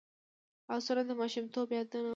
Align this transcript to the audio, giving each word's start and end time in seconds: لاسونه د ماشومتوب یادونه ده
لاسونه 0.67 1.01
د 1.07 1.11
ماشومتوب 1.21 1.67
یادونه 1.77 2.01
ده 2.03 2.09